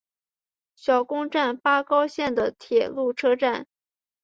[0.73, 3.67] 小宫站八高线的铁路车站。